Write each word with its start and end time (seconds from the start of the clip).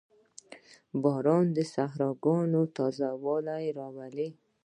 •باران 1.03 1.45
د 1.55 1.57
صحراګانو 1.73 2.61
تازهوالی 2.77 3.65
راولي. 3.79 4.29